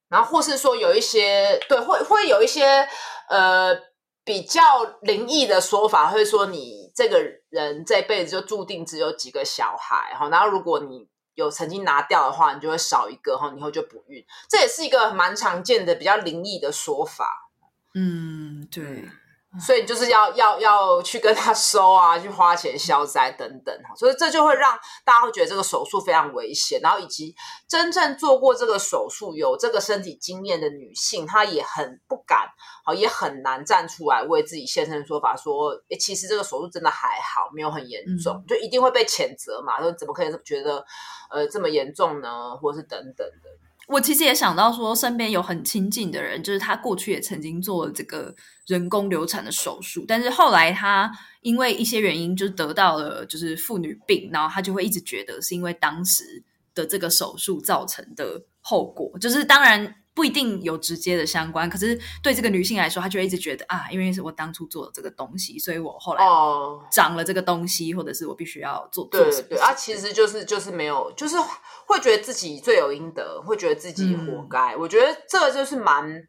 [0.09, 2.87] 然后或是说有一些对，会会有一些
[3.29, 3.75] 呃
[4.23, 6.90] 比较灵异的说法，会说你。
[6.93, 14.25] 这个人这辈子就注定只有几个小孩哈，然后如果你有曾经拿掉的话，你就会少一个哈，以后就不孕。
[14.49, 17.49] 这也是一个蛮常见的比较灵异的说法。
[17.93, 19.09] 嗯，对。
[19.59, 27.35] 所以就是要要要去跟他收啊，去花钱消灾等等，所以这就会让大家会觉得这个手术非常危险，然后以及
[27.67, 32.47] 真正做过这个手术有这个身体经验的女性，她也很不敢，
[32.85, 40.85] 好也很难站出来为自己现身说法，说诶其实这个手术真的还好，没有很严重，就一定会被谴责嘛，说怎么可以觉得
[41.29, 43.49] 呃这么严重呢，或是等等的。
[43.87, 48.33] 我其实也想到说，身边有很亲近的人，就是他过去也曾经做了这个
[48.67, 59.95] 人工流产的手术，但是后来他因为一些原因，就是得到了就是妇女病，然后他就会一直觉得是因为当时的这个手术造成的后果，就是当然。
[60.13, 66.23] 不一定有直接的相关，可是对这个女性来说，她就会一直觉得啊，因为是我当初做的这个东西，所以我后来
[66.91, 69.07] 长了这个东西，或者是我必须要做。
[69.11, 71.35] 对对对，啊，其实就是就是没有，就是
[71.85, 74.75] 会觉得自己罪有应得，会觉得自己活该。
[74.75, 76.27] 嗯、我觉得这个就是蛮。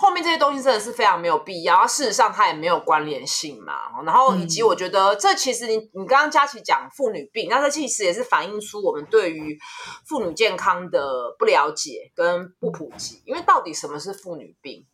[0.00, 4.00] 后面这些东西真的是非常没有必要，事实上它也没有关联性嘛。
[4.06, 9.58] 然后以及我觉得这其实你你刚刚佳琪讲妇女病，那这其实也是反映出我们对于
[10.06, 13.20] 妇女健康的不了解跟不普及。
[13.26, 14.86] 因为到底什么是妇女病？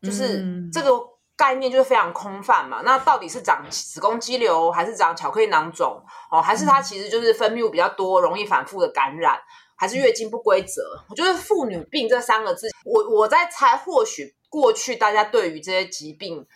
[0.00, 0.92] 就是这个
[1.36, 2.82] 概念就是非常空泛嘛。
[2.84, 6.00] 那到底是长子宫肌瘤，还是长巧克力囊肿？
[6.30, 9.36] 哦，还是它其实就是分泌物比较多，容易反复的感染？
[9.78, 10.82] 还是月经不规则？
[11.10, 16.46] 我觉得“妇女病”这三个字，我我在猜，或许过去大家对于这些疾病。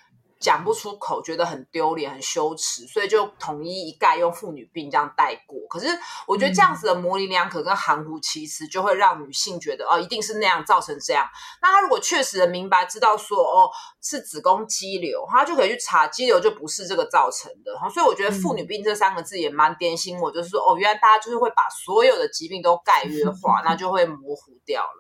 [0.40, 5.58] 讲不出口，觉得很丢脸、很羞耻，所以就统一一概用妇女病这样带过。
[5.68, 5.86] 可是
[6.26, 11.28] 我觉得这样子的模棱两可跟含糊其辞，就会让女性觉得哦，一定是那样造成这样。
[11.60, 17.78] 那她如果确实的明白知道说哦是子宫肌瘤，她就可以去查肌瘤就不是这个造成的。
[17.92, 24.99] 所以我觉得妇女病这三个字也蛮点醒我，就是说哦，原来大家就是会把所有的疾病都概约化， 那就会模糊掉了。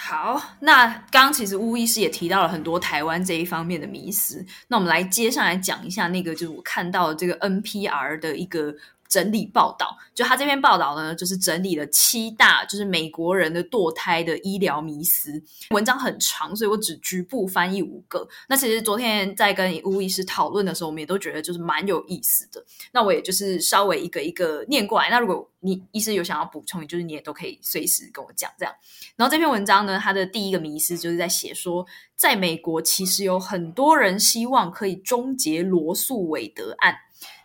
[0.00, 8.74] 好，那刚刚其实巫医师也提到了很多台湾这一方面的迷思，那我们来接上来讲一下那个，就是我看到的这个 NPR 的一个。
[9.08, 15.42] 整理报道，就他这篇报道呢，就是整理了七大，就是美国人的堕胎的医疗迷思。
[15.70, 18.28] 文章很长，所以我只局部翻译五个。
[18.48, 22.62] 那其实昨天在跟吴医师讨论的时候，我们也都觉得就是蛮有意思的。
[22.92, 25.08] 那我也就是稍微一个一个念过来。
[25.08, 28.74] 那如果你医师有想要补充，就是你也都可以随时跟我讲这样。
[29.16, 36.94] 然后这篇文章呢，它的第一个迷思就是在写说，在美国其实有很多人希望可以终结罗诉韦德案。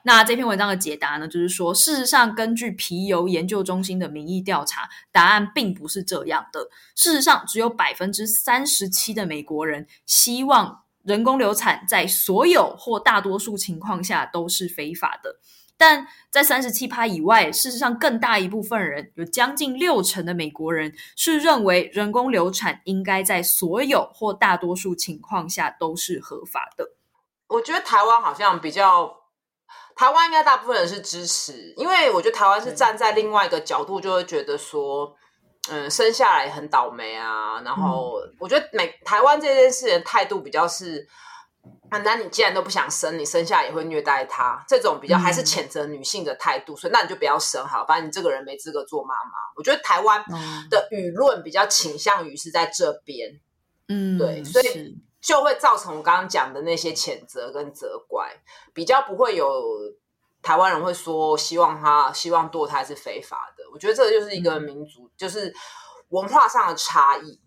[0.05, 6.69] 那这篇文章的解答呢，就是说，事实上，根据皮尤研究中心的民意调查，答案并不是这样的。
[6.93, 15.37] 事实上，只有百分之三十七的美国人希望人工流产在所有或大多数情况下都是非法的。
[15.77, 26.91] 但在三十七趴以外，事实上，更大一部分人，有将近六成的美国人是认为人工流产应该在所有或大多数情况下都是合法的。
[27.47, 29.22] 我觉得台湾好像比较。
[29.95, 35.15] 台湾应该大部分人是支持，因为我觉得台湾是站在另外一个角度，就会觉得说，
[35.69, 37.61] 嗯，生下来很倒霉啊。
[37.61, 41.07] 然后我觉得每台湾这件事的态度比较是，
[42.03, 46.75] 那你既然都不想生，你生下来也会虐待他，这种比较还是谴责女性的态度。
[46.75, 49.31] 所以那你就不要生好，反正你这个人没资格做妈妈。
[49.55, 50.23] 我觉得台湾
[50.69, 53.29] 的舆论比较倾向于是在这边，
[53.87, 58.35] 嗯，对，所以就会造成我刚刚讲的那些谴责跟责怪，
[58.73, 59.47] 比较不会有。
[60.45, 63.63] 台湾人会说，希望他希望堕胎是非法的。
[63.71, 65.55] 我觉得这个就是一个民族，嗯、就是
[66.09, 67.39] 文化上的差异。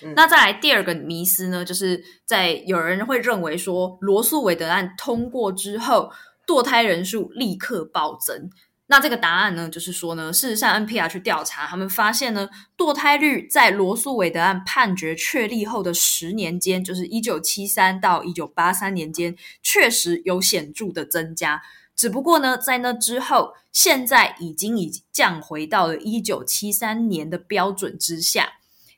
[0.00, 6.12] 嗯、那再来第二个迷思呢，就是在有人会认为说，罗素韦德案通过之后，
[6.46, 8.48] 堕胎人数立刻暴增。
[8.88, 21.60] 那这个答案呢，就是说呢，事实上 NPR 去调查，他们发现呢，堕胎率在罗诉韦德案判决确立后的十年间，就是一九七三到一九八三年间，确实有显著的增加。
[21.96, 28.52] 只不过呢，在那之后，现在已经已降回到了一九七三年的标准之下。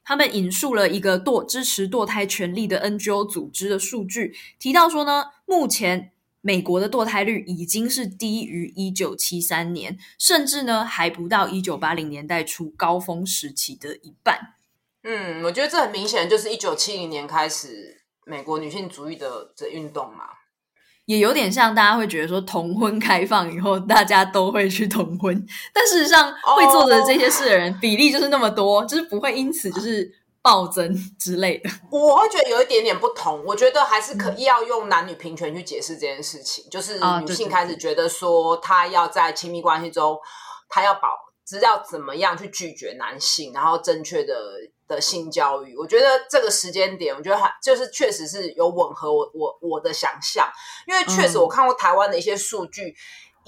[0.05, 6.12] 他们引述了一个堕支持堕胎权利的 NGO 组织的数据，提到说呢，目前
[6.49, 14.55] 美国的堕胎率已经是低于一九七三年，甚至呢还不到一九八零年代初高峰时期的一半。
[15.03, 20.24] 嗯，我觉得这很明显就是一九七零年开始美国女性主义的这运动嘛。
[21.05, 30.11] 也有点像大家会觉得说同婚开放以后，大家都会去同婚，但事实上会做的这些事的人比例就是那么多，就是不会因此就是
[30.49, 31.70] 暴增 之类的。
[31.90, 40.18] 我会觉得有一点点不同，我觉得还是可以要用男女平权去解释这件事情，就是女性开始觉得说她要在亲密关系中，
[40.68, 41.11] 她要保，
[41.46, 44.34] 知道怎么样去拒绝男性，然后正确的。
[44.88, 50.49] 的性教育，我觉得这个时间点，我觉得还就是确实是有吻合我我我的想象，
[50.86, 52.96] 因为确实我看过台湾的一些数据，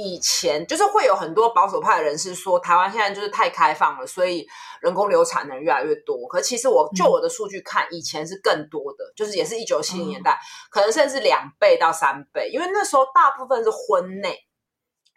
[0.01, 4.47] 以前就是会有很多保守派的人士说台湾现在就是太开放了，所以
[4.81, 6.27] 人工流产的人越来越多。
[6.29, 10.39] 可是其实我就我的数据看，以前是更多的，就是也是一九七零年代，
[10.71, 14.39] 可能甚至两倍到三倍，因为那时候大部分是婚内，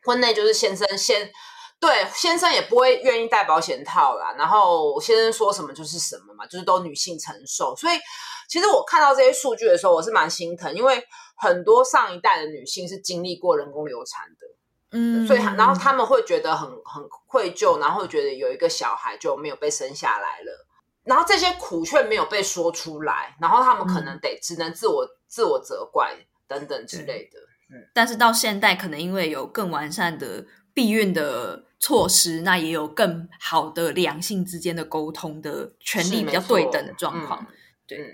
[0.03, 1.31] 婚内就是先生先。
[1.79, 4.33] 对，先生也不会愿意戴保险套啦。
[4.37, 7.75] 然后先生说什么就是什么嘛，就是都女性承受。
[7.75, 7.97] 所以
[8.47, 11.03] 其实我看到这些数据的时候，我是蛮心疼，因为
[11.35, 14.47] 很多上一代的女性是经历过人工流产的，
[14.95, 20.67] 嗯，所以然后他们会觉得很很愧疚，然后会觉得有一个小孩就没有被生下来了，
[21.03, 26.15] 然后这些苦却没有被说出来，然后他们可能得只能自我自我责怪
[26.47, 27.39] 等等之类的。
[27.71, 37.43] 嗯，但是到现代，可能因为有更完善的避孕的措施，那也有更好的两性之间的沟通的权利比较对等的状况。
[37.49, 37.53] 嗯、
[37.87, 38.13] 对，嗯、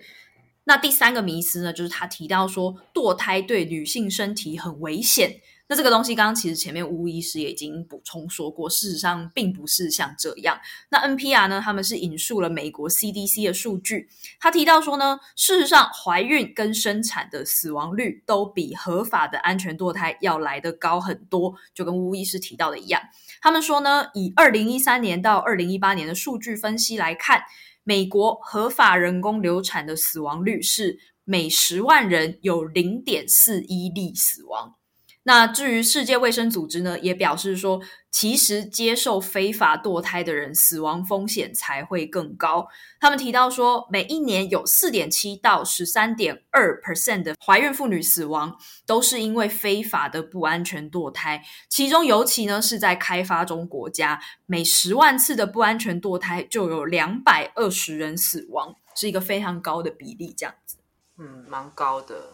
[0.63, 5.41] 那第三个迷思呢，就是他提到说堕胎对女性身体很危险。
[5.71, 10.59] 那这个东西，刚刚其实前面巫医师也已经补充说过，事实上并不是像这样。
[10.89, 14.09] 那 NPR 呢，他们是引述了美国 CDC 的数据，
[14.39, 22.99] 他提到说呢，事实上怀孕跟生产的死亡率都比合法的安全堕胎要来得高很多，就跟巫医师提到的一样。
[23.39, 27.43] 他们说呢，以二零一三年到二零一八年的数据分析来看，
[27.83, 34.78] 美国合法人工流产的死亡率是每十万人有零点四一例死亡。
[35.23, 42.67] 那至于世界卫生组织呢，也表示说，其实接受非法堕胎的人死亡风险才会更高。
[42.99, 48.57] 他们提到说，每一年有四点七到十三点二 percent 的怀孕妇女死亡，
[48.87, 51.43] 都是因为非法的不安全堕胎。
[51.69, 60.33] 其中尤其呢是在开发中国家，每十万次的不安全堕胎就有两百二十人死亡，是一个非常高的比例。
[60.35, 60.77] 这样子，
[61.19, 62.33] 嗯，蛮高的。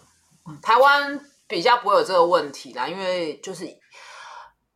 [0.61, 1.19] 台湾。
[1.47, 3.65] 比较不会有这个问题啦，因为就是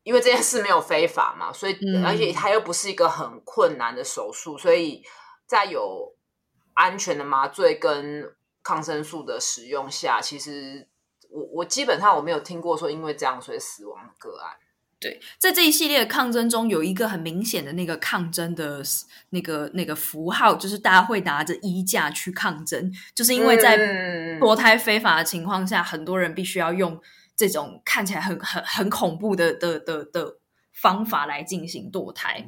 [0.04, 5.04] 因为这件事没有非法嘛，所以、嗯、而且它又不是一个很困难的手术，所以
[5.48, 6.16] 在有
[6.74, 10.88] 安全的麻醉跟抗生素的使用下，其实
[11.30, 14.56] 我我基本上我没有听过说因为这样所以死亡的个案。
[15.02, 18.84] 对，在这一系列的抗争中，有一个很明显的那个抗争的
[19.30, 23.78] 那个那个符号，就是大家会拿着衣架去抗争，就是因为在
[24.40, 27.00] 堕胎非法的情况下，嗯、很多人必须要用
[27.38, 30.36] 这种看起来很很很恐怖的的的的
[30.74, 32.46] 方法来进行堕胎。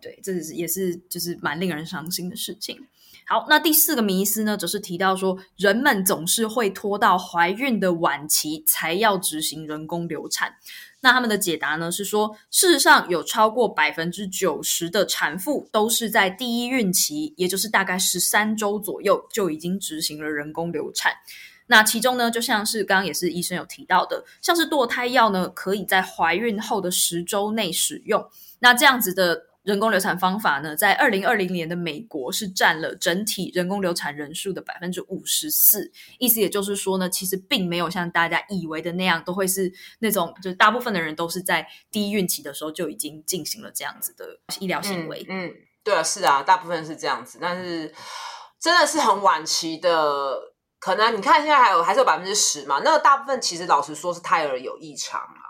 [0.00, 2.78] 对，这是也是就是蛮令人伤心的事情。
[3.26, 10.54] 好，那第四个迷思呢，则是提到说，人们总是会拖到怀孕的晚期才要执行人工流产。
[11.00, 21.12] 那他们的解答呢是说，事实上有超过百分之九十的产妇都是在第一孕期，也就是大概十三周左右就已经执行了人工流产。
[21.66, 28.28] 那其中呢，就像是刚刚也是医生有提到的，像是堕胎药呢，可以在怀孕后的十周内使用。
[28.58, 29.47] 那这样子的。
[29.68, 35.92] 人工流产方法呢，在二零二零年的美国是占了整体人工流产人数的百分之五十四。
[36.18, 45.26] 意思也就是说呢，其实并没有像大家以为的那样，都会是那种，就是大部分的人都是在第一孕期的时候就已经进行了这样子的医疗行为。
[45.28, 45.54] 嗯，嗯
[45.84, 47.92] 对啊，是啊，大部分是这样子，但是
[48.58, 50.34] 真的是很晚期的，
[50.78, 55.44] 可能你看现在还有还是有百分之十嘛，那个大部分其实老实说是胎儿有异常啊。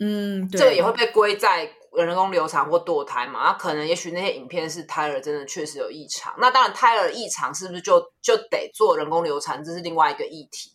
[0.00, 3.44] 嗯，对，这个也会被归在人工流产或堕胎嘛？
[3.44, 6.34] 那可能也许那些影片是胎儿真的确实有异常。
[6.38, 9.62] 那当然，胎儿异常是不是就就得做人工流产？
[9.64, 10.70] 这是另外一个议题。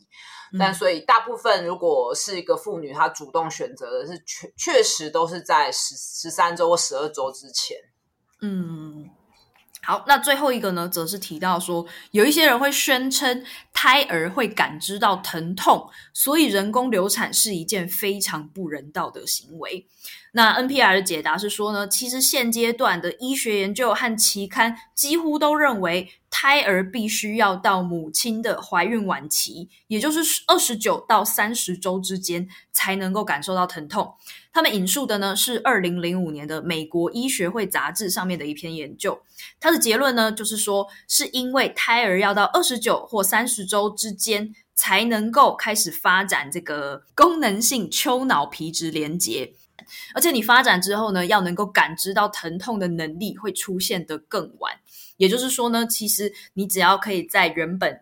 [0.53, 7.77] 嗯、但所以大部分如果是一个妇女，她主动选择的是确确实都是在十十三周或十二周之前。
[8.41, 9.09] 嗯。
[9.85, 13.43] 好，那最后一个呢，则是提到说，有一些人会宣称
[13.83, 19.85] 胎儿会感知到疼痛，所以人工流产是一件非常不人道的行为。
[20.31, 34.15] 那 NPR 的解答是说呢，其实现阶段的医学研究和期刊几乎都认为，胎儿必须要到母亲的怀孕晚期，也就是二十九到三十周之间，才能够感受到疼痛。
[34.51, 39.19] 他们引述的呢是二零零五年的美国医学会杂志上面的一篇研究，
[39.59, 49.53] 它的结论呢就是说，是因为胎儿要到二十九或三十周之间，才能够开始发展这个功能性丘脑皮质连接。
[50.13, 54.79] 而且你发展之后呢，要能够感知到疼痛的能力会出现的更晚。
[55.17, 58.01] 也就是说呢，其实你只要可以在原本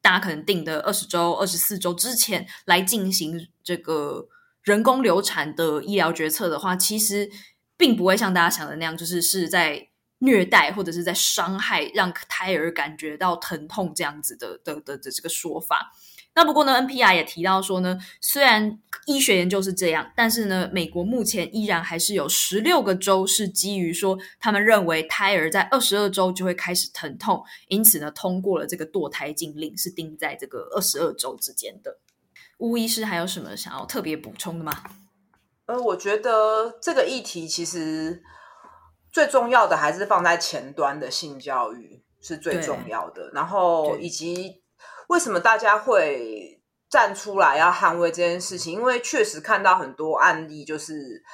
[0.00, 4.28] 大家可能定的二十周、二十四周之前来进行这个
[4.62, 7.28] 人工流产的医疗决策的话，其实
[7.76, 9.88] 并不会像大家想的那样，就是是在
[10.18, 15.92] 虐待或者是在伤害，让胎儿感觉到疼痛这样子的的的的这个说法。
[16.34, 31.98] 那不过呢，NPR 也提到说呢，虽然医学研究是这样，但是呢，美国目前依然还是有十六个州是基于说他们认为胎儿在二十二周就会开始疼痛，因此呢，通过了这个堕胎禁令，是定在这个二十二周之间的。
[32.58, 34.72] 巫医师还有什么想要特别补充的吗？
[35.66, 38.22] 呃，我觉得这个议题其实
[39.12, 44.62] 最重要的还是放在前端的性教育是最重要的，然后以及。
[45.08, 48.74] 为什么大家会站出来要捍卫这件事情？
[48.74, 51.24] 因为确实看到很多案例，就是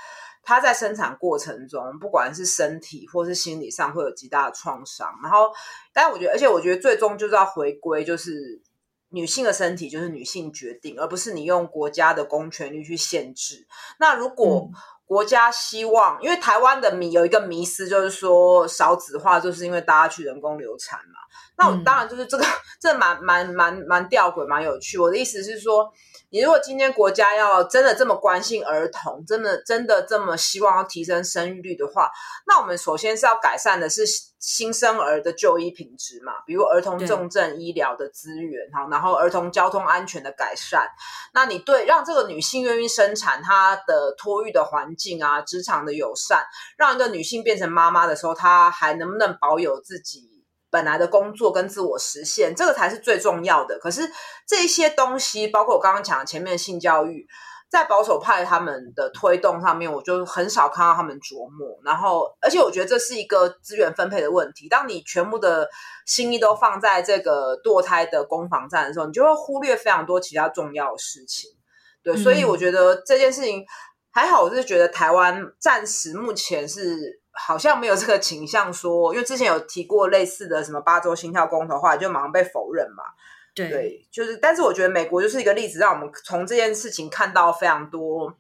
[0.45, 5.13] 他在生产过程中，不管是身体或是心理上，会有极大的创伤。
[5.25, 5.51] 然后，
[5.93, 8.63] 但我觉得，而且我觉得最终就是要回归，就是
[9.09, 13.67] 女性的身体就是女性决定，而不是你用国家的公权力去限制。
[13.99, 14.71] 那如果
[15.07, 21.21] 国家希望，因为台湾的迷有一个迷思，就是说少子化，就是因为大家去人工流产嘛。
[21.57, 22.45] 那我当然就是这个，
[22.81, 24.99] 这蛮蛮蛮蛮吊诡，蛮有趣。
[24.99, 25.93] 我的意思是说，
[26.35, 32.11] 你如果今天国家要真的这么关心儿童，真的真的这么希望要提升生育率的话，
[32.49, 34.03] 那我们首先是要改善的是
[34.41, 40.89] 新生儿的就医品质嘛，比如儿童重症医疗的资源，好，然后儿童交通安全的改善。
[41.33, 46.45] 那你对让这个女性愿意生产，她的托育的环境啊，职场的友善，
[46.77, 50.34] 让一个女性变成妈妈的时候，她还能不能保有自己
[50.75, 53.79] 本来的工作跟自我实现，这个才是最重要的。
[53.79, 54.03] 可是
[54.45, 57.25] 这些东西，包括我刚刚讲的前面的性教育，
[57.71, 61.79] 在保守派他们的推动上面，我就很少看到他们琢磨。
[61.85, 64.69] 然后，而且我觉得这是一个资源分配的问题。
[64.69, 65.69] 当你全部的
[66.07, 71.49] 心意都放在这个堕胎的攻防战的时候，你就会忽略非常多其他重要的事情。
[72.03, 73.65] 对，所以我觉得这件事情
[74.11, 77.23] 还好，我是觉得台湾暂时目前是。
[77.35, 83.03] 好像没有这个倾向说，因为之前有提过类似的什么八周心跳公投，后来就马上被否认嘛。
[83.55, 88.35] 对，对，就是，但是我觉得美国就是一个例子，让我们从这件事情看到非常多，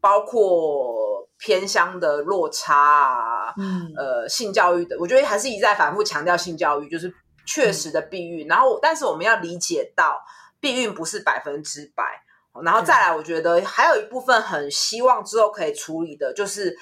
[0.00, 7.14] 包括偏乡的落差啊，嗯，呃，性教育的，我觉得还是一再反复强调性教育就是
[7.46, 10.20] 确实的避孕，嗯，然后，但是我们要理解到
[10.58, 12.22] 避孕不是百分之百，
[12.64, 16.76] 然后再来，我觉得还有一部分很希望之后可以处理的，就是。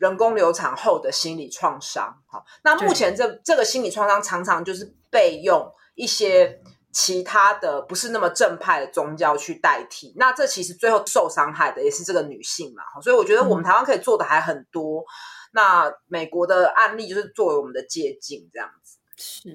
[0.00, 6.58] 人工流产后的心理创伤，好，那目前这这个心理创伤常常就是被用一些
[6.90, 15.00] 其他的不是那么正派的宗教去代替，那这其实最后受伤害的也是这个女性嘛，所以我觉得我们台湾可以做的还很多。
[15.00, 15.04] 嗯、
[15.52, 18.96] 那美国的案例就是作为我们的借鉴，这样子。
[19.18, 19.50] 是，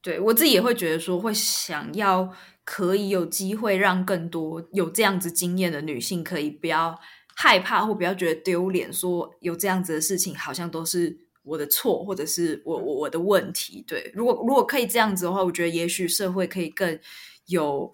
[0.00, 2.32] 对，我自己也会觉得说，会想要
[2.64, 6.96] 可以有机会让更多有这样子经验的女性可以不要。
[7.36, 13.84] 害怕或不要觉得丢脸，说有这样子的事情，好像都是我的错，或者是我我我的问题。
[13.86, 16.98] 对，如果如果可以这样子的话，我觉得也许社会可以更
[17.46, 17.92] 有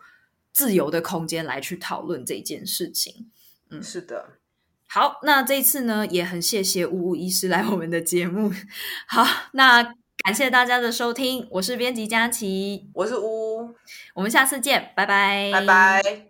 [0.53, 3.31] 自由的空间来去讨论这件事情。
[3.71, 4.39] 嗯，是的。
[4.87, 8.53] 好，那这一次呢，也很谢谢乌乌医师来我们的节目。
[9.07, 9.83] 好，那
[10.25, 13.75] 感谢大家的收听，我是编辑佳琪，我是乌，
[14.15, 16.30] 我们下次见，拜拜，拜拜。